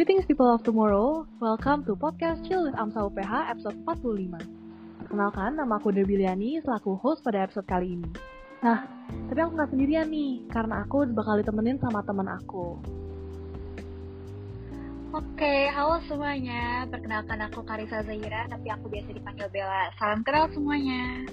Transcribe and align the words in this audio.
Greetings 0.00 0.24
people 0.24 0.48
of 0.48 0.64
tomorrow, 0.64 1.28
welcome 1.44 1.84
to 1.84 1.92
podcast 1.92 2.40
Chill 2.48 2.64
with 2.64 2.72
Amsa 2.72 3.04
UPH 3.04 3.52
episode 3.52 3.76
45. 3.84 4.32
Kenalkan, 5.12 5.60
nama 5.60 5.76
aku 5.76 5.92
Debiliani 5.92 6.56
selaku 6.64 6.96
host 6.96 7.20
pada 7.20 7.44
episode 7.44 7.68
kali 7.68 8.00
ini. 8.00 8.08
Nah, 8.64 8.88
tapi 9.28 9.44
aku 9.44 9.60
nggak 9.60 9.68
sendirian 9.76 10.08
nih, 10.08 10.48
karena 10.48 10.88
aku 10.88 11.04
bakal 11.12 11.36
ditemenin 11.36 11.76
sama 11.84 12.00
teman 12.00 12.32
aku. 12.32 12.80
Oke, 15.12 15.68
halo 15.68 16.00
semuanya. 16.08 16.88
Perkenalkan 16.88 17.44
aku 17.44 17.60
Karisa 17.68 18.00
Zaira, 18.00 18.48
tapi 18.48 18.72
aku 18.72 18.88
biasa 18.88 19.12
dipanggil 19.12 19.52
Bella. 19.52 19.92
Salam 20.00 20.24
kenal 20.24 20.48
semuanya. 20.48 21.28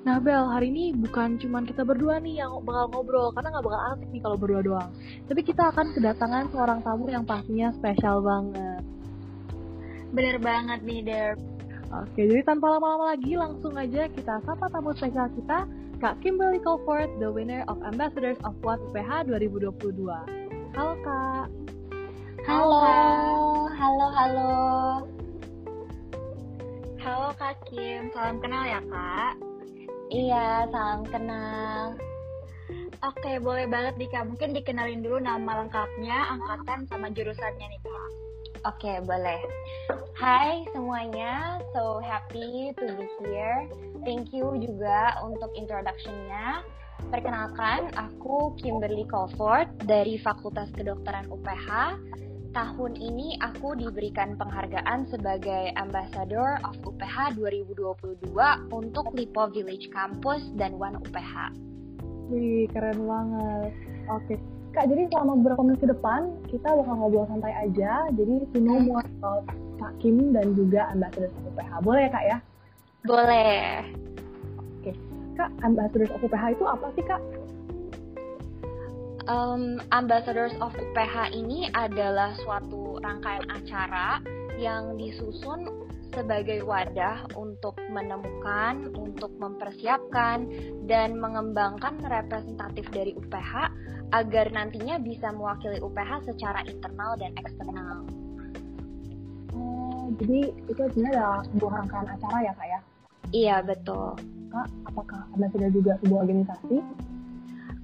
Nah 0.00 0.16
Bel, 0.16 0.48
hari 0.48 0.72
ini 0.72 0.96
bukan 0.96 1.36
cuma 1.36 1.60
kita 1.60 1.84
berdua 1.84 2.16
nih 2.24 2.40
yang 2.40 2.64
bakal 2.64 2.88
ngobrol, 2.88 3.28
karena 3.36 3.52
nggak 3.52 3.66
bakal 3.68 3.80
asik 3.92 4.08
nih 4.08 4.22
kalau 4.24 4.36
berdua 4.40 4.60
doang. 4.64 4.90
Tapi 5.28 5.40
kita 5.44 5.68
akan 5.68 5.92
kedatangan 5.92 6.48
seorang 6.48 6.80
tamu 6.80 7.04
yang 7.12 7.28
pastinya 7.28 7.68
spesial 7.76 8.24
banget. 8.24 8.80
Bener 10.16 10.40
banget 10.40 10.80
nih, 10.88 11.00
Der. 11.04 11.36
Oke, 11.92 12.22
jadi 12.22 12.40
tanpa 12.48 12.80
lama-lama 12.80 13.12
lagi, 13.12 13.36
langsung 13.36 13.76
aja 13.76 14.08
kita 14.08 14.40
sapa 14.40 14.72
tamu 14.72 14.96
spesial 14.96 15.28
kita, 15.36 15.68
Kak 16.00 16.16
Kimberly 16.24 16.64
Colford, 16.64 17.12
the 17.20 17.28
winner 17.28 17.60
of 17.68 17.76
Ambassadors 17.84 18.40
of 18.48 18.56
What 18.64 18.80
UPH 18.88 19.28
2022. 19.28 20.00
Halo 20.72 20.94
Kak. 21.04 21.52
Halo, 22.48 22.80
halo, 23.68 24.06
halo. 24.16 24.52
Halo 27.04 27.28
Kak 27.36 27.60
Kim, 27.68 28.08
salam 28.16 28.40
kenal 28.40 28.64
ya 28.64 28.80
Kak. 28.88 29.49
Iya, 30.10 30.66
salam 30.74 31.06
kenal. 31.06 31.94
Oke, 32.98 33.38
boleh 33.38 33.70
banget 33.70 33.94
nih 33.94 34.10
Kak. 34.10 34.26
Mungkin 34.26 34.50
dikenalin 34.58 35.06
dulu 35.06 35.22
nama 35.22 35.62
lengkapnya, 35.62 36.34
angkatan, 36.34 36.82
sama 36.90 37.14
jurusannya 37.14 37.62
nih 37.62 37.80
Kak. 37.86 38.08
Oke, 38.66 38.92
boleh. 39.06 39.38
Hai 40.18 40.66
semuanya, 40.74 41.62
so 41.70 42.02
happy 42.02 42.74
to 42.74 42.90
be 42.98 43.06
here. 43.22 43.70
Thank 44.02 44.34
you 44.34 44.50
juga 44.58 45.14
untuk 45.22 45.54
introduction-nya. 45.54 46.66
Perkenalkan, 47.14 47.94
aku 47.94 48.58
Kimberly 48.58 49.06
Colford 49.06 49.70
dari 49.86 50.18
Fakultas 50.18 50.74
Kedokteran 50.74 51.30
UPH 51.30 51.96
tahun 52.50 52.98
ini 52.98 53.38
aku 53.38 53.78
diberikan 53.78 54.34
penghargaan 54.34 55.06
sebagai 55.06 55.70
Ambassador 55.78 56.58
of 56.66 56.74
UPH 56.82 57.38
2022 57.38 58.26
untuk 58.74 59.06
Lipo 59.14 59.46
Village 59.54 59.86
Campus 59.94 60.42
dan 60.58 60.74
One 60.74 60.98
UPH. 60.98 61.54
Wih, 62.30 62.66
keren 62.70 63.06
banget. 63.06 63.70
Oke, 64.10 64.34
Kak, 64.70 64.86
jadi 64.86 65.10
selama 65.10 65.38
beberapa 65.42 65.62
menit 65.66 65.82
ke 65.82 65.88
depan, 65.90 66.30
kita 66.46 66.68
bakal 66.70 66.94
ngobrol 66.94 67.26
santai 67.26 67.54
aja. 67.58 68.06
Jadi, 68.14 68.46
semua 68.54 68.78
mau 68.78 68.98
about 69.02 69.46
Kak 69.82 69.92
Kim 69.98 70.30
dan 70.30 70.54
juga 70.54 70.90
Ambassador 70.94 71.30
of 71.30 71.46
UPH. 71.54 71.72
Boleh 71.82 72.02
ya, 72.06 72.10
Kak, 72.10 72.24
ya? 72.26 72.38
Boleh. 73.02 73.82
Oke. 74.62 74.92
Kak, 75.34 75.50
Ambassador 75.66 76.06
of 76.14 76.22
UPH 76.22 76.44
itu 76.54 76.64
apa 76.66 76.86
sih, 76.94 77.02
Kak? 77.02 77.22
Um, 79.30 79.78
Ambassadors 79.94 80.52
of 80.58 80.74
UPH 80.74 81.30
ini 81.30 81.70
adalah 81.70 82.34
suatu 82.42 82.98
rangkaian 82.98 83.46
acara 83.46 84.18
yang 84.58 84.98
disusun 84.98 85.86
sebagai 86.10 86.66
wadah 86.66 87.22
untuk 87.38 87.78
menemukan, 87.86 88.90
untuk 88.98 89.30
mempersiapkan, 89.38 90.50
dan 90.90 91.14
mengembangkan 91.22 92.02
representatif 92.02 92.82
dari 92.90 93.14
UPH 93.14 93.70
agar 94.10 94.50
nantinya 94.50 94.98
bisa 94.98 95.30
mewakili 95.30 95.78
UPH 95.78 96.26
secara 96.26 96.66
internal 96.66 97.14
dan 97.14 97.30
eksternal. 97.38 98.02
Oh, 99.54 100.10
jadi 100.18 100.50
itu 100.66 100.82
sebenarnya 100.90 101.22
adalah 101.22 101.42
sebuah 101.46 101.72
rangkaian 101.78 102.08
acara 102.10 102.38
ya 102.42 102.52
kak 102.58 102.66
ya? 102.66 102.80
Iya 103.30 103.56
betul. 103.62 104.18
Kak, 104.50 104.66
apakah 104.90 105.22
Ambassador 105.38 105.70
juga 105.70 105.94
sebuah 106.02 106.26
organisasi? 106.26 106.76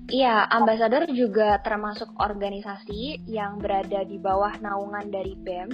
Iya, 0.07 0.47
ambasador 0.55 1.11
juga 1.11 1.59
termasuk 1.67 2.07
organisasi 2.23 3.27
yang 3.27 3.59
berada 3.59 4.07
di 4.07 4.23
bawah 4.23 4.55
naungan 4.63 5.11
dari 5.11 5.35
BEM. 5.35 5.71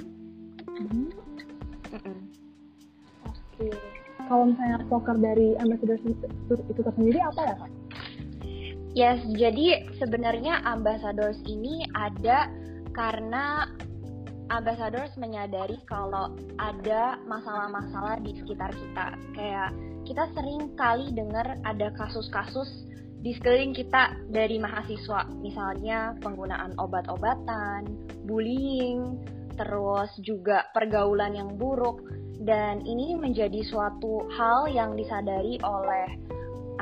Mm-hmm. 0.73 1.07
Mm-hmm. 1.93 2.19
Oke. 3.29 3.69
Kalau 4.25 4.45
misalnya 4.49 4.79
poker 4.89 5.17
dari 5.21 5.53
ambasador 5.61 6.01
itu 6.49 6.81
sendiri 6.97 7.21
apa 7.21 7.41
ya 7.45 7.55
kak? 7.61 7.73
Yes, 8.93 9.21
jadi 9.37 9.89
sebenarnya 10.01 10.65
ambassadors 10.65 11.37
ini 11.45 11.85
ada 11.93 12.49
karena 12.97 13.69
ambassadors 14.49 15.13
menyadari 15.21 15.77
kalau 15.89 16.33
ada 16.57 17.21
masalah-masalah 17.29 18.21
di 18.25 18.37
sekitar 18.37 18.73
kita. 18.73 19.07
Kayak 19.37 19.77
kita 20.09 20.25
sering 20.37 20.73
kali 20.77 21.13
dengar 21.13 21.57
ada 21.65 21.89
kasus-kasus 22.01 22.69
di 23.23 23.31
sekeliling 23.39 23.71
kita 23.71 24.19
dari 24.27 24.59
mahasiswa, 24.59 25.31
misalnya 25.39 26.19
penggunaan 26.19 26.75
obat-obatan, 26.75 27.87
bullying, 28.27 29.15
terus 29.55 30.11
juga 30.27 30.67
pergaulan 30.75 31.39
yang 31.39 31.55
buruk, 31.55 32.03
dan 32.43 32.83
ini 32.83 33.15
menjadi 33.15 33.63
suatu 33.63 34.27
hal 34.35 34.67
yang 34.75 34.99
disadari 34.99 35.55
oleh 35.63 36.19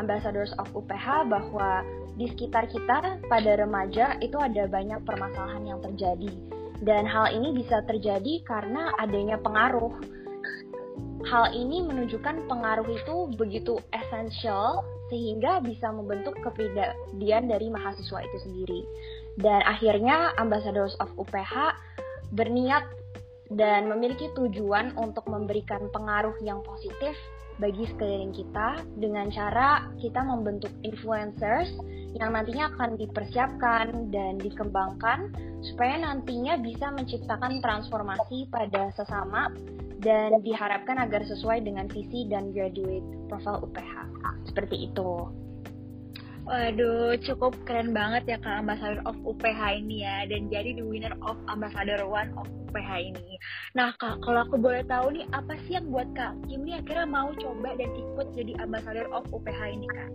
Ambassadors 0.00 0.56
of 0.56 0.72
UPH 0.72 1.28
bahwa 1.28 1.84
di 2.16 2.24
sekitar 2.32 2.72
kita 2.72 3.20
pada 3.28 3.52
remaja 3.60 4.16
itu 4.24 4.40
ada 4.40 4.64
banyak 4.64 5.04
permasalahan 5.04 5.76
yang 5.76 5.80
terjadi. 5.84 6.32
Dan 6.80 7.04
hal 7.04 7.36
ini 7.36 7.52
bisa 7.52 7.84
terjadi 7.84 8.40
karena 8.48 8.88
adanya 8.96 9.36
pengaruh. 9.36 9.92
Hal 11.28 11.52
ini 11.52 11.84
menunjukkan 11.84 12.48
pengaruh 12.48 12.88
itu 12.88 13.28
begitu 13.36 13.76
esensial 13.92 14.80
sehingga 15.10 15.60
bisa 15.60 15.90
membentuk 15.90 16.38
kepribadian 16.40 17.50
dari 17.50 17.68
mahasiswa 17.68 18.22
itu 18.24 18.38
sendiri. 18.46 18.80
Dan 19.36 19.60
akhirnya 19.66 20.32
Ambassadors 20.38 20.94
of 21.02 21.10
UPH 21.18 21.74
berniat 22.32 22.86
dan 23.50 23.90
memiliki 23.90 24.30
tujuan 24.38 24.94
untuk 24.94 25.26
memberikan 25.26 25.90
pengaruh 25.90 26.38
yang 26.40 26.62
positif 26.62 27.18
bagi 27.60 27.84
sekeliling 27.92 28.32
kita 28.32 28.80
dengan 28.96 29.28
cara 29.28 29.90
kita 30.00 30.22
membentuk 30.24 30.72
influencers 30.86 31.68
yang 32.16 32.34
nantinya 32.34 32.72
akan 32.74 32.98
dipersiapkan 32.98 34.10
dan 34.10 34.40
dikembangkan 34.40 35.30
supaya 35.62 36.00
nantinya 36.00 36.58
bisa 36.58 36.90
menciptakan 36.90 37.62
transformasi 37.62 38.48
pada 38.50 38.90
sesama 38.96 39.52
dan 40.00 40.40
diharapkan 40.40 40.96
agar 40.96 41.22
sesuai 41.28 41.62
dengan 41.62 41.86
visi 41.92 42.26
dan 42.26 42.50
graduate 42.50 43.04
profile 43.28 43.60
UPH. 43.62 44.09
Seperti 44.46 44.90
itu. 44.90 45.28
Waduh, 46.50 47.14
cukup 47.22 47.54
keren 47.62 47.94
banget 47.94 48.26
ya 48.26 48.38
Kak 48.42 48.66
Ambassador 48.66 48.98
of 49.06 49.14
UPH 49.22 49.60
ini 49.86 50.02
ya 50.02 50.26
dan 50.26 50.50
jadi 50.50 50.74
the 50.74 50.82
winner 50.82 51.14
of 51.22 51.38
Ambassador 51.46 52.02
One 52.02 52.34
of 52.34 52.48
UPH 52.66 52.90
ini. 53.14 53.38
Nah 53.78 53.94
Kak, 54.00 54.24
kalau 54.26 54.48
aku 54.48 54.58
boleh 54.58 54.82
tahu 54.88 55.14
nih 55.14 55.30
apa 55.30 55.54
sih 55.68 55.78
yang 55.78 55.92
buat 55.94 56.10
Kak 56.16 56.34
Kim 56.50 56.66
nih 56.66 56.82
akhirnya 56.82 57.06
mau 57.06 57.30
coba 57.36 57.76
dan 57.78 57.94
ikut 57.94 58.26
jadi 58.34 58.52
Ambassador 58.66 59.06
of 59.14 59.28
UPH 59.30 59.60
ini 59.68 59.86
Kak? 59.94 60.10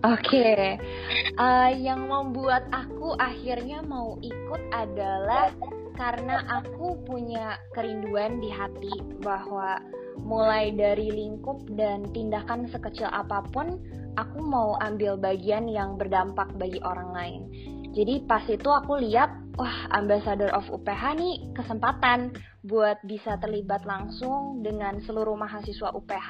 Oke, 0.00 0.32
okay. 0.32 0.80
uh, 1.36 1.68
yang 1.76 2.08
membuat 2.08 2.64
aku 2.72 3.12
akhirnya 3.20 3.84
mau 3.84 4.16
ikut 4.24 4.62
adalah 4.72 5.52
karena 6.00 6.40
aku 6.48 6.96
punya 7.04 7.60
kerinduan 7.76 8.40
di 8.40 8.48
hati 8.48 8.96
bahwa 9.20 9.76
mulai 10.18 10.74
dari 10.74 11.10
lingkup 11.10 11.66
dan 11.78 12.08
tindakan 12.10 12.66
sekecil 12.70 13.08
apa 13.10 13.44
pun, 13.54 13.78
aku 14.18 14.38
mau 14.42 14.74
ambil 14.82 15.14
bagian 15.16 15.70
yang 15.70 15.94
berdampak 15.94 16.50
bagi 16.58 16.82
orang 16.82 17.10
lain. 17.14 17.42
Jadi 17.90 18.22
pas 18.30 18.46
itu 18.46 18.70
aku 18.70 19.02
lihat, 19.02 19.34
wah 19.58 19.90
Ambassador 19.90 20.54
of 20.54 20.62
UPH 20.70 21.18
nih 21.18 21.42
kesempatan 21.58 22.30
buat 22.62 23.02
bisa 23.02 23.34
terlibat 23.42 23.82
langsung 23.82 24.62
dengan 24.62 25.02
seluruh 25.02 25.34
mahasiswa 25.34 25.90
UPH 25.90 26.28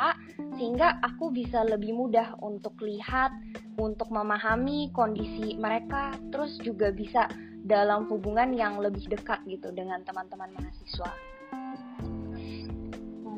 sehingga 0.56 0.96
aku 1.04 1.28
bisa 1.28 1.60
lebih 1.68 1.92
mudah 1.92 2.40
untuk 2.40 2.80
lihat, 2.80 3.36
untuk 3.76 4.08
memahami 4.08 4.88
kondisi 4.96 5.60
mereka, 5.60 6.16
terus 6.32 6.56
juga 6.64 6.88
bisa 6.96 7.28
dalam 7.60 8.08
hubungan 8.08 8.56
yang 8.56 8.80
lebih 8.80 9.04
dekat 9.12 9.44
gitu 9.44 9.68
dengan 9.76 10.00
teman-teman 10.08 10.48
mahasiswa. 10.56 11.29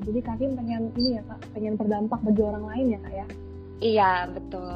Jadi 0.03 0.19
Kak 0.23 0.37
Kim 0.43 0.59
pengen 0.59 0.91
ini 0.99 1.19
ya 1.19 1.23
Kak, 1.31 1.41
pengen 1.55 1.75
berdampak 1.79 2.19
bagi 2.27 2.43
orang 2.43 2.65
lain 2.67 2.87
ya 2.91 2.99
Kak 3.03 3.15
ya? 3.15 3.27
Iya, 3.83 4.13
betul. 4.35 4.75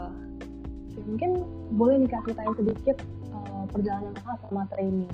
Oke, 0.90 1.00
mungkin 1.06 1.30
boleh 1.74 1.94
nih 2.02 2.10
Kak 2.14 2.22
ceritain 2.26 2.54
sedikit 2.54 2.96
uh, 3.34 3.64
perjalanan 3.70 4.14
Kakak 4.14 4.38
sama 4.46 4.62
training. 4.70 5.10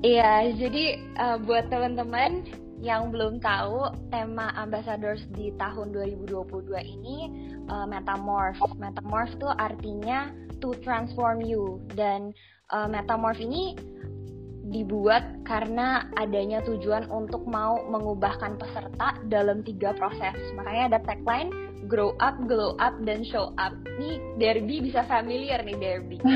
Iya, 0.00 0.56
jadi 0.56 0.84
uh, 1.20 1.36
buat 1.44 1.68
teman-teman 1.68 2.48
yang 2.80 3.12
belum 3.12 3.44
tahu 3.44 3.92
tema 4.08 4.48
ambassadors 4.56 5.20
di 5.36 5.52
tahun 5.60 5.92
2022 5.92 6.72
ini 6.80 7.16
uh, 7.68 7.84
metamorph. 7.84 8.56
Metamorph 8.80 9.36
tuh 9.36 9.52
artinya 9.52 10.32
to 10.64 10.72
transform 10.80 11.44
you 11.44 11.84
dan 11.92 12.32
uh, 12.72 12.88
metamorph 12.88 13.36
ini 13.36 13.76
dibuat 14.70 15.42
karena 15.42 16.06
adanya 16.14 16.62
tujuan 16.62 17.10
untuk 17.10 17.42
mau 17.44 17.82
mengubahkan 17.90 18.56
peserta 18.56 19.18
dalam 19.26 19.66
tiga 19.66 19.92
proses. 19.98 20.38
Makanya 20.54 20.96
ada 20.96 20.98
tagline 21.02 21.50
grow 21.90 22.14
up, 22.22 22.38
glow 22.46 22.78
up, 22.78 22.94
dan 23.02 23.26
show 23.26 23.50
up. 23.58 23.74
Nih 23.98 24.22
Derby 24.38 24.86
bisa 24.86 25.02
familiar 25.10 25.60
nih 25.66 25.76
Derby. 25.76 26.18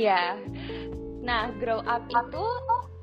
iya. 0.00 0.40
Nah, 1.24 1.52
grow 1.56 1.80
up 1.84 2.04
itu 2.08 2.44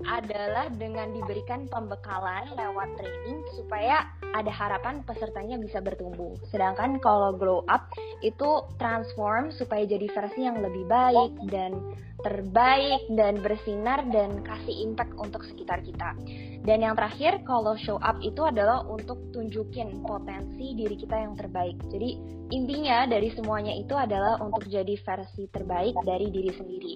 adalah 0.06 0.70
dengan 0.74 1.14
diberikan 1.14 1.70
pembekalan 1.70 2.54
lewat 2.58 2.90
training 2.98 3.46
supaya 3.54 4.10
ada 4.34 4.50
harapan 4.50 5.06
pesertanya 5.06 5.62
bisa 5.62 5.82
bertumbuh. 5.82 6.34
Sedangkan 6.50 6.98
kalau 7.02 7.38
glow 7.38 7.62
up 7.70 7.90
itu 8.26 8.66
transform 8.82 9.54
supaya 9.54 9.86
jadi 9.86 10.10
versi 10.14 10.46
yang 10.46 10.62
lebih 10.62 10.86
baik 10.90 11.34
dan 11.50 11.78
terbaik 12.21 13.06
dan 13.13 13.41
bersinar 13.41 14.06
dan 14.09 14.41
kasih 14.45 14.75
impact 14.88 15.13
untuk 15.18 15.41
sekitar 15.45 15.81
kita. 15.81 16.13
Dan 16.62 16.85
yang 16.85 16.94
terakhir, 16.94 17.41
kalau 17.41 17.73
show 17.73 17.97
up 18.06 18.21
itu 18.21 18.45
adalah 18.45 18.85
untuk 18.85 19.18
tunjukin 19.33 20.06
potensi 20.06 20.77
diri 20.77 20.94
kita 20.94 21.18
yang 21.18 21.33
terbaik. 21.33 21.73
Jadi 21.89 22.21
intinya 22.53 23.09
dari 23.09 23.33
semuanya 23.33 23.73
itu 23.73 23.97
adalah 23.97 24.38
untuk 24.38 24.69
jadi 24.69 24.94
versi 25.01 25.50
terbaik 25.50 25.97
dari 26.06 26.29
diri 26.29 26.51
sendiri. 26.53 26.94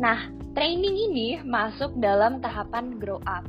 Nah, 0.00 0.32
training 0.56 0.96
ini 1.12 1.28
masuk 1.44 1.92
dalam 2.00 2.40
tahapan 2.40 2.96
grow 2.96 3.20
up. 3.28 3.44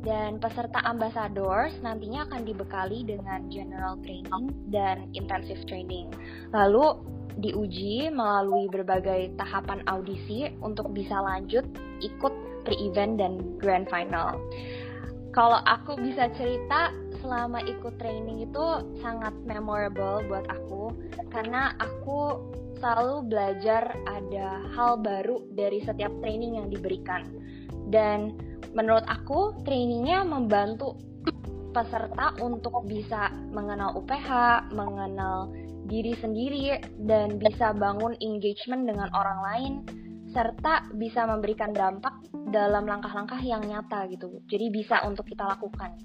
Dan 0.00 0.40
peserta 0.40 0.80
ambassadors 0.88 1.76
nantinya 1.84 2.24
akan 2.24 2.48
dibekali 2.48 3.04
dengan 3.04 3.52
general 3.52 4.00
training 4.00 4.48
dan 4.72 5.12
intensive 5.12 5.60
training. 5.68 6.08
Lalu 6.56 7.19
diuji 7.38 8.10
melalui 8.10 8.66
berbagai 8.66 9.36
tahapan 9.38 9.84
audisi 9.86 10.50
untuk 10.64 10.90
bisa 10.90 11.20
lanjut 11.22 11.62
ikut 12.02 12.34
pre-event 12.66 13.20
dan 13.20 13.32
grand 13.60 13.86
final. 13.86 14.40
Kalau 15.30 15.62
aku 15.62 15.94
bisa 16.02 16.26
cerita 16.34 16.90
selama 17.22 17.62
ikut 17.62 17.94
training 18.02 18.50
itu 18.50 18.66
sangat 18.98 19.30
memorable 19.46 20.26
buat 20.26 20.42
aku 20.50 20.90
karena 21.30 21.70
aku 21.78 22.42
selalu 22.80 23.28
belajar 23.30 23.94
ada 24.08 24.64
hal 24.74 24.98
baru 24.98 25.44
dari 25.54 25.84
setiap 25.84 26.10
training 26.18 26.58
yang 26.58 26.66
diberikan. 26.72 27.28
Dan 27.86 28.34
menurut 28.74 29.04
aku 29.06 29.54
trainingnya 29.62 30.26
membantu 30.26 30.98
peserta 31.70 32.34
untuk 32.42 32.82
bisa 32.90 33.30
mengenal 33.54 33.94
UPH, 34.02 34.30
mengenal 34.74 35.54
diri 35.90 36.14
sendiri, 36.14 36.78
dan 37.02 37.36
bisa 37.42 37.74
bangun 37.74 38.14
engagement 38.22 38.86
dengan 38.86 39.10
orang 39.10 39.40
lain, 39.42 39.72
serta 40.30 40.86
bisa 40.94 41.26
memberikan 41.26 41.74
dampak 41.74 42.14
dalam 42.54 42.86
langkah-langkah 42.86 43.42
yang 43.42 43.60
nyata 43.66 44.06
gitu. 44.06 44.38
Jadi 44.46 44.70
bisa 44.70 45.02
untuk 45.02 45.26
kita 45.26 45.42
lakukan. 45.42 45.98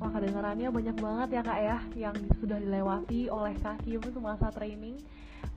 Wah 0.00 0.08
kedengarannya 0.16 0.72
banyak 0.72 0.96
banget 0.96 1.28
ya 1.28 1.42
kak 1.44 1.60
ya 1.60 1.78
yang 1.92 2.16
sudah 2.40 2.56
dilewati 2.56 3.28
oleh 3.28 3.52
Kak 3.60 3.84
Kim 3.84 4.00
masa 4.24 4.48
training 4.48 4.96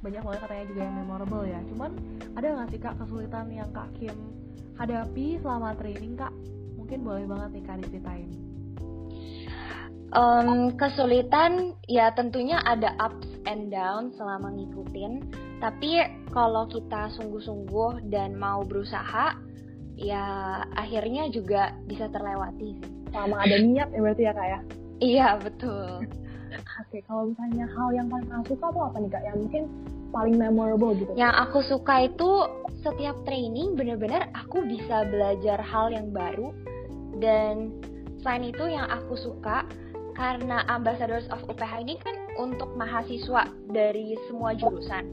banyak 0.04 0.20
banget 0.20 0.40
katanya 0.44 0.66
juga 0.68 0.82
yang 0.84 0.96
memorable 1.00 1.44
ya 1.48 1.60
cuman 1.72 1.92
ada 2.36 2.48
nggak 2.52 2.70
sih 2.76 2.80
kak 2.84 2.96
kesulitan 3.00 3.48
yang 3.56 3.72
Kak 3.72 3.88
Kim 3.96 4.16
hadapi 4.76 5.40
selama 5.40 5.72
training 5.80 6.20
kak 6.20 6.36
mungkin 6.76 7.08
boleh 7.08 7.24
banget 7.24 7.50
nih 7.56 7.64
kak 7.64 7.78
diceritain 7.88 8.30
um, 10.14 10.74
kesulitan 10.78 11.76
ya 11.90 12.14
tentunya 12.14 12.62
ada 12.64 12.94
ups 13.02 13.28
and 13.50 13.74
down 13.74 14.14
selama 14.16 14.54
ngikutin. 14.54 15.26
Tapi 15.60 16.06
kalau 16.32 16.70
kita 16.70 17.12
sungguh-sungguh 17.18 18.08
dan 18.14 18.38
mau 18.38 18.64
berusaha 18.64 19.38
ya 19.98 20.26
akhirnya 20.74 21.30
juga 21.30 21.74
bisa 21.90 22.10
terlewati 22.10 22.78
sih. 22.80 22.92
Selama 23.14 23.46
ada 23.46 23.58
niat 23.62 23.90
ya 23.94 24.00
berarti 24.00 24.24
ya 24.24 24.34
kak 24.34 24.48
ya? 24.48 24.62
Iya 25.04 25.36
betul. 25.36 26.08
Oke 26.80 27.04
kalau 27.04 27.34
misalnya 27.34 27.68
hal 27.76 27.90
yang 27.92 28.08
paling 28.08 28.30
kamu 28.30 28.46
suka 28.56 28.66
tuh 28.72 28.84
apa 28.88 28.98
nih 29.04 29.12
kak? 29.12 29.24
Yang 29.26 29.38
mungkin 29.44 29.64
paling 30.16 30.36
memorable 30.40 30.94
gitu? 30.96 31.12
Yang 31.18 31.34
aku 31.44 31.60
suka 31.66 31.96
itu 32.08 32.32
setiap 32.86 33.18
training 33.28 33.76
bener-bener 33.76 34.32
aku 34.32 34.64
bisa 34.64 35.04
belajar 35.10 35.60
hal 35.60 35.92
yang 35.92 36.14
baru. 36.14 36.56
Dan 37.20 37.84
selain 38.24 38.48
itu 38.48 38.64
yang 38.72 38.88
aku 38.88 39.20
suka 39.20 39.68
karena 40.14 40.66
Ambassadors 40.70 41.26
of 41.34 41.42
UPH 41.50 41.84
ini 41.86 41.96
kan 42.02 42.16
untuk 42.38 42.70
mahasiswa 42.78 43.50
dari 43.70 44.18
semua 44.30 44.54
jurusan. 44.58 45.06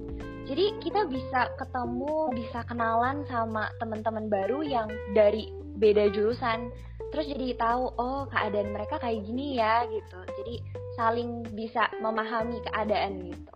Jadi 0.49 0.77
kita 0.83 1.07
bisa 1.07 1.53
ketemu, 1.61 2.33
bisa 2.35 2.65
kenalan 2.67 3.23
sama 3.29 3.71
teman-teman 3.79 4.27
baru 4.27 4.65
yang 4.65 4.89
dari 5.13 5.53
beda 5.79 6.11
jurusan. 6.13 6.73
Terus 7.11 7.27
jadi 7.27 7.59
tahu 7.59 7.91
oh 7.99 8.27
keadaan 8.31 8.71
mereka 8.71 8.99
kayak 9.03 9.27
gini 9.27 9.59
ya 9.59 9.85
gitu. 9.89 10.19
Jadi 10.41 10.55
saling 10.95 11.45
bisa 11.55 11.91
memahami 11.99 12.59
keadaan 12.71 13.31
gitu. 13.31 13.53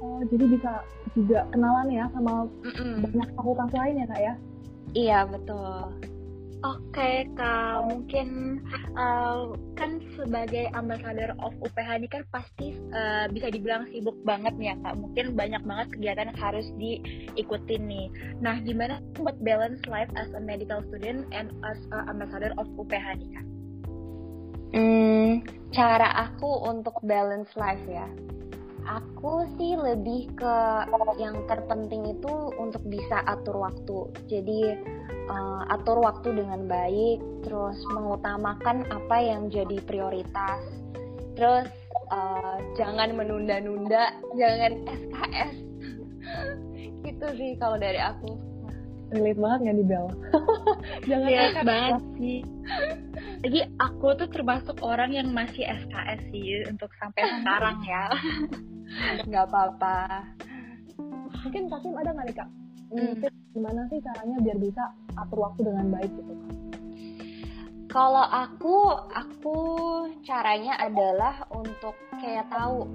Oh 0.00 0.20
jadi 0.26 0.44
bisa 0.48 0.72
juga 1.12 1.44
kenalan 1.52 1.88
ya 1.90 2.04
sama 2.14 2.46
mm 2.46 2.72
-mm. 2.72 2.94
banyak 3.04 3.28
fakultas 3.36 3.70
lain 3.74 4.00
ya 4.00 4.06
kak 4.08 4.20
ya? 4.20 4.34
Iya 4.90 5.18
betul 5.28 6.09
Oke 6.60 7.24
kak, 7.40 7.88
mungkin 7.88 8.60
uh, 8.92 9.56
kan 9.80 9.96
sebagai 10.12 10.68
ambassador 10.76 11.32
of 11.40 11.56
UPH 11.64 11.88
ini 11.96 12.08
kan 12.12 12.20
pasti 12.28 12.76
uh, 12.92 13.32
bisa 13.32 13.48
dibilang 13.48 13.88
sibuk 13.88 14.12
banget 14.28 14.52
nih 14.60 14.68
ya 14.68 14.76
kak. 14.84 15.00
Mungkin 15.00 15.40
banyak 15.40 15.62
banget 15.64 15.88
kegiatan 15.96 16.28
yang 16.28 16.36
harus 16.36 16.68
diikutin 16.76 17.82
nih. 17.88 18.06
Nah, 18.44 18.60
gimana 18.60 19.00
buat 19.16 19.40
balance 19.40 19.80
life 19.88 20.12
as 20.20 20.28
a 20.36 20.42
medical 20.44 20.84
student 20.92 21.24
and 21.32 21.48
as 21.64 21.80
a 21.96 22.04
ambassador 22.12 22.52
of 22.60 22.68
UPH 22.76 23.08
nih 23.16 23.30
kak? 23.32 23.46
Hmm, 24.76 25.30
cara 25.72 26.28
aku 26.28 26.68
untuk 26.68 27.00
balance 27.08 27.48
life 27.56 27.82
ya. 27.88 28.04
Aku 28.84 29.48
sih 29.56 29.80
lebih 29.80 30.28
ke 30.36 30.56
yang 31.16 31.40
terpenting 31.48 32.04
itu 32.20 32.52
untuk 32.60 32.84
bisa 32.84 33.24
atur 33.24 33.64
waktu. 33.64 34.12
Jadi 34.28 34.60
uh, 35.30 35.62
atur 35.70 36.02
waktu 36.02 36.34
dengan 36.34 36.66
baik, 36.66 37.22
terus 37.46 37.78
mengutamakan 37.94 38.82
apa 38.90 39.16
yang 39.22 39.46
jadi 39.48 39.78
prioritas, 39.86 40.60
terus 41.38 41.70
uh, 42.10 42.58
jangan 42.74 43.14
menunda-nunda, 43.14 44.18
jangan 44.34 44.72
SKS, 44.90 45.54
gitu 47.06 47.26
sih 47.38 47.54
kalau 47.62 47.78
dari 47.78 48.02
aku. 48.02 48.34
Relate 49.10 49.42
banget 49.42 49.58
nggak 49.66 49.78
di 49.82 49.86
Bel? 49.90 50.06
jangan 51.10 51.30
ya, 51.30 51.42
banget 51.66 52.02
sih. 52.14 52.38
Jadi 53.42 53.58
aku 53.82 54.14
tuh 54.14 54.28
termasuk 54.30 54.78
orang 54.86 55.10
yang 55.10 55.34
masih 55.34 55.66
SKS 55.66 56.20
sih 56.30 56.62
untuk 56.70 56.94
sampai 57.02 57.26
sekarang 57.42 57.82
ya. 57.82 58.06
Nggak 59.26 59.50
apa-apa. 59.50 60.30
Mungkin 61.42 61.66
Kasim 61.66 61.98
ada 61.98 62.14
nggak 62.14 62.26
nih 62.30 62.36
kak? 62.38 62.48
Hmm. 62.90 63.39
Gimana 63.50 63.86
sih 63.90 63.98
caranya 63.98 64.36
biar 64.38 64.58
bisa 64.62 64.82
atur 65.18 65.50
waktu 65.50 65.66
dengan 65.66 65.86
baik 65.90 66.12
gitu 66.14 66.34
kalau 67.90 68.22
aku 68.22 69.02
aku 69.10 69.58
caranya 70.22 70.78
adalah 70.78 71.42
untuk 71.50 71.98
kayak 72.22 72.46
tahu 72.46 72.86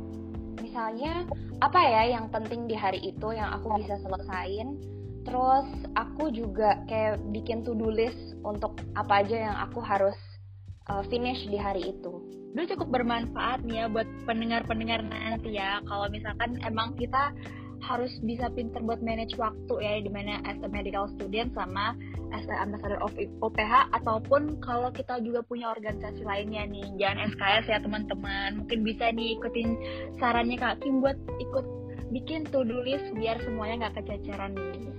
misalnya 0.63 1.27
apa 1.59 1.79
ya 1.83 2.15
yang 2.15 2.31
penting 2.31 2.63
di 2.63 2.79
hari 2.79 3.03
itu 3.03 3.35
yang 3.35 3.51
aku 3.59 3.75
bisa 3.75 3.99
selesain 3.99 4.79
terus 5.27 5.67
aku 5.99 6.31
juga 6.31 6.79
kayak 6.87 7.19
bikin 7.35 7.67
to 7.67 7.75
do 7.75 7.91
list 7.91 8.39
untuk 8.47 8.79
apa 8.95 9.25
aja 9.25 9.51
yang 9.51 9.57
aku 9.67 9.83
harus 9.83 10.15
uh, 10.87 11.01
finish 11.09 11.43
di 11.49 11.57
hari 11.57 11.81
itu. 11.91 12.13
Itu 12.53 12.77
cukup 12.77 13.01
bermanfaat 13.01 13.65
nih 13.65 13.83
ya 13.83 13.85
buat 13.89 14.05
pendengar-pendengar 14.29 15.01
nanti 15.01 15.57
ya. 15.57 15.81
Kalau 15.89 16.07
misalkan 16.13 16.61
emang 16.61 16.93
kita 16.93 17.33
harus 17.85 18.09
bisa 18.25 18.49
pinter 18.57 18.81
buat 18.81 18.99
manage 19.05 19.37
waktu 19.37 19.73
ya 19.77 20.01
di 20.01 20.09
mana 20.09 20.41
as 20.49 20.57
a 20.65 20.69
medical 20.69 21.05
student 21.13 21.53
sama 21.53 21.93
as 22.33 22.43
a 22.49 22.55
ambassador 22.57 22.97
of 23.05 23.13
OPH 23.45 23.93
ataupun 23.93 24.57
kalau 24.65 24.89
kita 24.89 25.21
juga 25.21 25.45
punya 25.45 25.69
organisasi 25.69 26.25
lainnya 26.25 26.65
nih 26.65 26.89
jangan 26.97 27.29
SKS 27.37 27.65
ya 27.69 27.79
teman-teman. 27.85 28.65
Mungkin 28.65 28.81
bisa 28.81 29.13
nih 29.13 29.37
ikutin 29.37 29.77
sarannya 30.17 30.57
Kak 30.57 30.81
Kim 30.81 31.05
buat 31.05 31.17
ikut 31.37 31.65
bikin 32.09 32.49
to 32.49 32.65
do 32.65 32.81
list 32.81 33.05
biar 33.13 33.37
semuanya 33.45 33.87
nggak 33.87 34.01
kececeran 34.01 34.57
nih. 34.57 34.89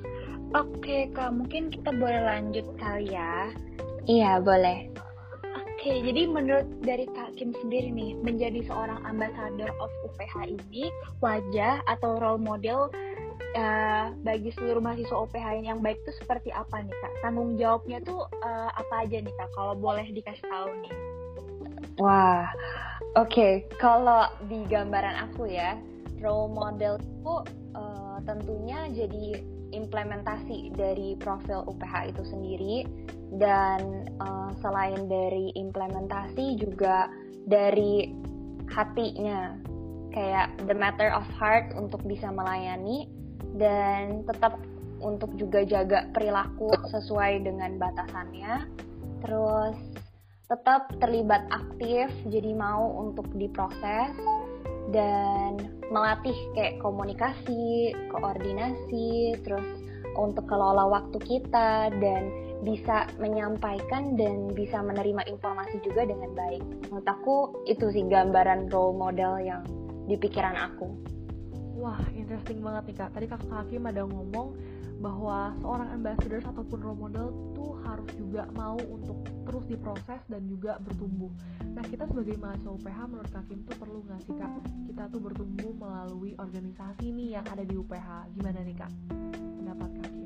Oke 0.54 1.10
Kak 1.10 1.34
mungkin 1.34 1.74
kita 1.74 1.90
boleh 1.90 2.22
lanjut 2.22 2.66
kali 2.78 3.10
ya? 3.10 3.50
Iya 4.06 4.38
boleh 4.38 5.05
Oke, 5.86 6.02
jadi 6.02 6.26
menurut 6.26 6.66
dari 6.82 7.06
Kak 7.14 7.38
Kim 7.38 7.54
sendiri 7.62 7.94
nih, 7.94 8.18
menjadi 8.18 8.58
seorang 8.66 9.06
ambassador 9.06 9.70
of 9.78 9.86
UPH 10.02 10.58
ini 10.58 10.90
wajah 11.22 11.78
atau 11.86 12.18
role 12.18 12.42
model 12.42 12.90
uh, 13.54 14.10
bagi 14.26 14.50
seluruh 14.58 14.82
mahasiswa 14.82 15.14
UPH 15.14 15.62
yang 15.62 15.78
baik 15.78 16.02
itu 16.02 16.10
seperti 16.18 16.50
apa 16.50 16.82
nih 16.82 16.90
Kak? 16.90 17.12
Tanggung 17.22 17.54
jawabnya 17.54 18.02
tuh 18.02 18.26
uh, 18.42 18.70
apa 18.74 19.06
aja 19.06 19.22
nih 19.22 19.30
Kak? 19.30 19.46
Kalau 19.54 19.78
boleh 19.78 20.10
dikasih 20.10 20.42
tahu 20.50 20.74
nih. 20.82 20.94
Wah, 22.02 22.50
oke. 23.14 23.30
Okay. 23.30 23.52
Kalau 23.78 24.26
di 24.50 24.66
gambaran 24.66 25.30
aku 25.30 25.46
ya, 25.46 25.78
role 26.18 26.50
model 26.50 26.98
itu 26.98 27.34
uh, 27.78 28.18
tentunya 28.26 28.90
jadi 28.90 29.38
implementasi 29.70 30.74
dari 30.74 31.14
profil 31.22 31.62
UPH 31.70 32.10
itu 32.10 32.22
sendiri 32.26 32.74
dan 33.34 34.10
uh, 34.22 34.50
selain 34.62 35.10
dari 35.10 35.50
implementasi 35.58 36.60
juga 36.62 37.10
dari 37.46 38.14
hatinya. 38.70 39.58
Kayak 40.14 40.56
the 40.64 40.72
matter 40.72 41.12
of 41.12 41.26
heart 41.36 41.76
untuk 41.76 42.00
bisa 42.08 42.32
melayani 42.32 43.10
dan 43.60 44.24
tetap 44.24 44.56
untuk 45.04 45.28
juga 45.36 45.60
jaga 45.66 46.08
perilaku 46.16 46.72
sesuai 46.88 47.44
dengan 47.44 47.76
batasannya. 47.76 48.64
Terus 49.20 49.76
tetap 50.46 50.88
terlibat 51.02 51.44
aktif 51.50 52.08
jadi 52.30 52.54
mau 52.54 53.02
untuk 53.02 53.26
diproses 53.34 54.14
dan 54.94 55.58
melatih 55.90 56.34
kayak 56.54 56.78
komunikasi, 56.78 57.92
koordinasi, 58.14 59.34
terus 59.42 59.66
untuk 60.14 60.46
kelola 60.46 60.86
waktu 60.88 61.18
kita 61.20 61.90
dan 61.98 62.30
bisa 62.66 63.06
menyampaikan 63.22 64.18
dan 64.18 64.50
bisa 64.50 64.82
menerima 64.82 65.22
informasi 65.30 65.78
juga 65.86 66.02
dengan 66.02 66.34
baik. 66.34 66.90
Menurut 66.90 67.06
aku 67.06 67.36
itu 67.70 67.86
sih 67.94 68.02
gambaran 68.02 68.66
role 68.74 68.98
model 68.98 69.38
yang 69.38 69.62
di 70.10 70.18
pikiran 70.18 70.58
aku. 70.58 70.90
Wah, 71.78 72.02
interesting 72.18 72.58
banget 72.66 72.90
nih 72.90 72.96
kak. 72.98 73.10
Tadi 73.14 73.26
kakak 73.30 73.52
Hakim 73.54 73.86
ada 73.86 74.02
ngomong 74.02 74.58
bahwa 74.98 75.54
seorang 75.62 75.92
ambassador 75.94 76.42
ataupun 76.42 76.78
role 76.82 76.98
model 76.98 77.26
tuh 77.54 77.78
harus 77.86 78.10
juga 78.18 78.48
mau 78.58 78.80
untuk 78.80 79.22
terus 79.46 79.64
diproses 79.70 80.20
dan 80.26 80.42
juga 80.50 80.82
bertumbuh. 80.82 81.30
Nah 81.70 81.84
kita 81.86 82.08
sebagai 82.10 82.34
mahasiswa 82.40 82.72
UPH 82.72 82.98
menurut 83.06 83.30
Kak 83.30 83.44
Kim 83.46 83.60
tuh 83.68 83.76
perlu 83.76 84.02
nggak 84.08 84.20
sih 84.24 84.34
Kak 84.34 84.50
kita 84.88 85.02
tuh 85.12 85.20
bertumbuh 85.20 85.70
melalui 85.76 86.32
organisasi 86.40 87.12
nih 87.12 87.38
yang 87.38 87.46
ada 87.46 87.62
di 87.62 87.76
UPH. 87.76 88.34
Gimana 88.34 88.58
nih 88.64 88.76
Kak? 88.80 88.92
Pendapat 89.60 89.90
Kak 90.00 90.10
Kim? 90.10 90.25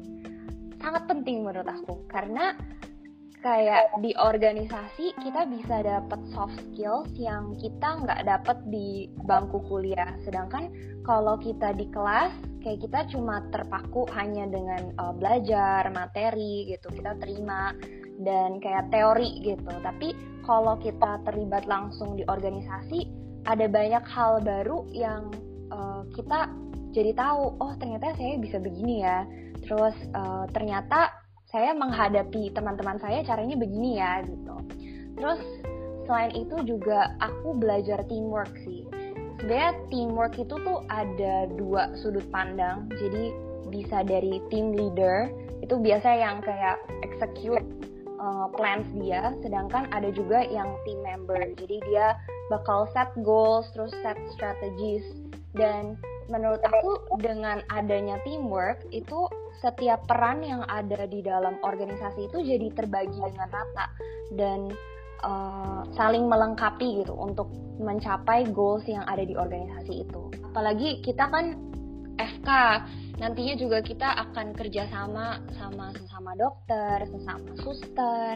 Sangat 0.80 1.04
penting 1.06 1.44
menurut 1.44 1.68
aku 1.68 2.08
karena 2.08 2.56
kayak 3.40 3.96
di 4.04 4.12
organisasi 4.20 5.16
kita 5.16 5.48
bisa 5.48 5.80
dapat 5.80 6.20
soft 6.32 6.56
skills 6.70 7.08
yang 7.16 7.56
kita 7.56 8.04
nggak 8.04 8.20
dapat 8.28 8.58
di 8.68 9.08
bangku 9.24 9.64
kuliah. 9.68 10.12
Sedangkan 10.24 10.68
kalau 11.08 11.40
kita 11.40 11.72
di 11.76 11.88
kelas 11.88 12.32
kayak 12.60 12.84
kita 12.84 13.00
cuma 13.16 13.40
terpaku 13.48 14.04
hanya 14.12 14.44
dengan 14.44 14.92
uh, 15.00 15.16
belajar 15.16 15.88
materi 15.88 16.68
gitu, 16.68 16.92
kita 16.92 17.16
terima 17.16 17.72
dan 18.20 18.60
kayak 18.60 18.92
teori 18.92 19.40
gitu. 19.40 19.72
Tapi 19.80 20.12
kalau 20.44 20.76
kita 20.76 21.24
terlibat 21.24 21.64
langsung 21.64 22.20
di 22.20 22.24
organisasi, 22.28 23.08
ada 23.48 23.64
banyak 23.64 24.04
hal 24.04 24.44
baru 24.44 24.84
yang 24.92 25.32
uh, 25.72 26.04
kita 26.12 26.52
jadi 26.92 27.16
tahu. 27.16 27.56
Oh 27.56 27.72
ternyata 27.80 28.12
saya 28.20 28.36
bisa 28.36 28.60
begini 28.60 29.00
ya. 29.00 29.24
Terus 29.70 29.94
uh, 30.18 30.50
ternyata 30.50 31.14
saya 31.46 31.70
menghadapi 31.74 32.50
teman-teman 32.50 32.98
saya 32.98 33.22
caranya 33.22 33.54
begini 33.54 34.02
ya 34.02 34.26
gitu. 34.26 34.56
Terus 35.14 35.40
selain 36.10 36.34
itu 36.34 36.58
juga 36.66 37.14
aku 37.22 37.54
belajar 37.54 38.02
teamwork 38.10 38.50
sih. 38.66 38.82
Sebenarnya 39.38 39.72
teamwork 39.88 40.34
itu 40.34 40.54
tuh 40.58 40.82
ada 40.90 41.46
dua 41.54 41.94
sudut 42.02 42.26
pandang. 42.34 42.90
Jadi 42.98 43.30
bisa 43.70 44.02
dari 44.02 44.42
team 44.50 44.74
leader 44.74 45.30
itu 45.62 45.78
biasa 45.78 46.18
yang 46.18 46.42
kayak 46.42 46.82
execute 47.06 47.62
uh, 48.18 48.50
plans 48.58 48.86
dia, 48.98 49.32
sedangkan 49.40 49.86
ada 49.94 50.10
juga 50.10 50.42
yang 50.50 50.66
team 50.82 50.98
member. 51.06 51.38
Jadi 51.56 51.78
dia 51.86 52.18
bakal 52.50 52.90
set 52.90 53.08
goals, 53.22 53.70
terus 53.72 53.94
set 54.02 54.18
strategies 54.34 55.06
dan 55.54 55.94
menurut 56.30 56.62
aku 56.62 57.18
dengan 57.18 57.58
adanya 57.74 58.18
teamwork 58.22 58.82
itu 58.94 59.26
setiap 59.60 60.08
peran 60.08 60.40
yang 60.40 60.64
ada 60.66 61.04
di 61.04 61.20
dalam 61.20 61.60
organisasi 61.60 62.32
itu 62.32 62.38
jadi 62.40 62.72
terbagi 62.72 63.20
dengan 63.20 63.48
rata 63.52 63.86
dan 64.32 64.72
uh, 65.20 65.84
saling 65.92 66.24
melengkapi 66.26 67.04
gitu 67.04 67.12
untuk 67.12 67.52
mencapai 67.80 68.48
goals 68.52 68.84
yang 68.88 69.04
ada 69.04 69.24
di 69.24 69.36
organisasi 69.36 70.08
itu. 70.08 70.32
Apalagi 70.52 71.04
kita 71.04 71.28
kan 71.28 71.56
FK, 72.20 72.50
nantinya 73.20 73.54
juga 73.56 73.78
kita 73.80 74.08
akan 74.28 74.52
kerjasama 74.52 75.40
sama 75.56 75.92
sesama 75.96 76.36
dokter, 76.36 77.04
sesama 77.08 77.52
suster. 77.60 78.34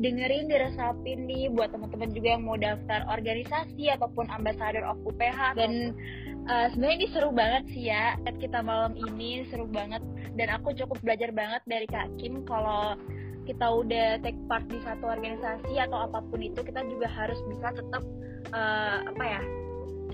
Dengerin, 0.00 0.48
diresapin 0.48 1.28
nih 1.28 1.52
buat 1.52 1.76
teman-teman 1.76 2.08
juga 2.16 2.28
yang 2.32 2.48
mau 2.48 2.56
daftar 2.56 3.04
organisasi 3.12 3.92
ataupun 3.92 4.32
ambassador 4.32 4.80
of 4.88 4.96
UPH 5.04 5.60
dan 5.60 5.92
uh, 6.48 6.72
sebenarnya 6.72 6.96
ini 7.04 7.08
seru 7.12 7.30
banget 7.36 7.64
sih 7.76 7.84
ya 7.92 8.16
kita 8.40 8.64
malam 8.64 8.96
ini 8.96 9.44
seru 9.52 9.68
banget. 9.68 10.00
Dan 10.40 10.48
aku 10.56 10.72
cukup 10.72 10.96
belajar 11.04 11.28
banget 11.36 11.60
dari 11.68 11.84
Kak 11.84 12.16
Kim 12.16 12.48
kalau 12.48 12.96
kita 13.44 13.66
udah 13.66 14.20
take 14.24 14.38
part 14.48 14.64
di 14.70 14.80
satu 14.86 15.04
organisasi 15.10 15.74
atau 15.76 16.08
apa 16.08 16.22
pun 16.22 16.40
itu 16.40 16.60
kita 16.62 16.80
juga 16.86 17.10
harus 17.10 17.36
bisa 17.50 17.74
tetap 17.74 18.02
uh, 18.54 19.04
apa 19.04 19.24
ya 19.26 19.42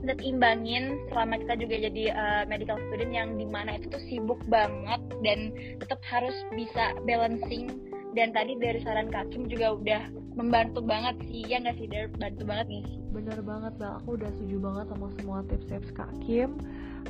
tetap 0.00 0.22
imbangin 0.22 1.02
selama 1.10 1.40
kita 1.40 1.54
juga 1.58 1.74
jadi 1.88 2.04
uh, 2.14 2.42
medical 2.46 2.78
student 2.88 3.12
yang 3.12 3.28
di 3.34 3.46
mana 3.48 3.76
itu 3.76 3.90
tuh 3.90 4.02
sibuk 4.06 4.40
banget 4.46 5.00
dan 5.24 5.50
tetap 5.82 5.98
harus 6.06 6.36
bisa 6.54 6.94
balancing 7.04 7.76
dan 8.16 8.32
tadi 8.32 8.56
dari 8.56 8.80
saran 8.80 9.12
Kak 9.12 9.28
Kim 9.28 9.44
juga 9.44 9.76
udah 9.76 10.08
membantu 10.40 10.80
banget 10.80 11.20
sih 11.28 11.44
ya 11.44 11.60
nggak 11.60 11.76
sih? 11.76 11.84
Dari 11.84 12.08
bantu 12.16 12.42
banget 12.48 12.66
nih. 12.72 12.84
Bener 13.12 13.38
banget 13.44 13.76
Bel 13.76 13.92
aku 14.00 14.16
udah 14.16 14.32
setuju 14.40 14.56
banget 14.56 14.86
sama 14.88 15.06
semua 15.20 15.38
tips-tips 15.44 15.92
Kak 15.92 16.12
Kim. 16.24 16.56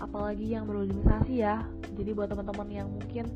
Apalagi 0.03 0.51
yang 0.51 0.67
berorganisasi 0.67 1.47
ya. 1.47 1.63
Jadi 1.95 2.11
buat 2.11 2.27
teman-teman 2.35 2.69
yang 2.75 2.89
mungkin 2.91 3.31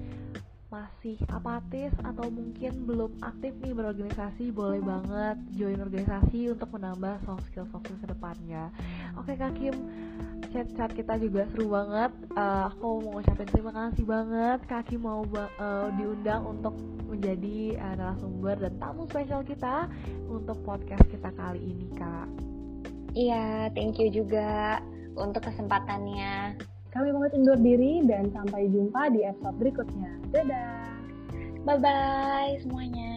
masih 0.71 1.19
apatis 1.35 1.91
atau 1.99 2.31
mungkin 2.31 2.87
belum 2.87 3.11
aktif 3.27 3.51
nih 3.59 3.75
berorganisasi 3.75 4.55
boleh 4.55 4.79
banget 4.79 5.35
join 5.59 5.83
organisasi 5.83 6.55
untuk 6.55 6.71
menambah 6.71 7.27
soft 7.27 7.43
skill 7.51 7.67
soft 7.75 7.91
skill 7.91 7.99
ke 7.99 8.15
depannya 8.15 8.71
oke 9.19 9.35
Kak 9.35 9.59
Kim 9.59 9.75
chat-chat 10.51 10.91
kita 10.93 11.15
juga 11.23 11.47
seru 11.55 11.71
banget 11.71 12.11
uh, 12.35 12.71
aku 12.71 13.03
mau 13.07 13.19
ngucapin 13.19 13.49
terima 13.49 13.73
kasih 13.73 14.05
banget 14.05 14.59
Kak 14.67 14.83
Kim 14.91 15.07
mau 15.07 15.23
uh, 15.23 15.89
diundang 15.95 16.43
untuk 16.47 16.75
menjadi 17.07 17.79
uh, 17.79 17.95
narasumber 17.99 18.57
dan 18.59 18.75
tamu 18.83 19.07
spesial 19.07 19.43
kita 19.47 19.87
untuk 20.27 20.59
podcast 20.67 21.07
kita 21.09 21.31
kali 21.35 21.63
ini 21.63 21.87
Kak 21.95 22.27
iya 23.15 23.71
thank 23.73 23.97
you 24.03 24.11
juga 24.11 24.83
untuk 25.15 25.47
kesempatannya 25.47 26.59
kami 26.91 27.15
pamit 27.15 27.33
undur 27.39 27.59
diri 27.59 28.03
dan 28.03 28.35
sampai 28.35 28.67
jumpa 28.67 29.15
di 29.15 29.23
episode 29.23 29.57
berikutnya. 29.63 30.11
Dadah. 30.35 30.91
Bye 31.63 31.79
bye 31.79 32.59
semuanya. 32.67 33.10